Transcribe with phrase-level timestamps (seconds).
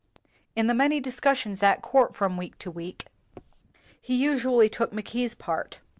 [0.55, 3.05] In the many discussions at court from week to week,
[4.01, 5.77] he usually took Mackay 's part.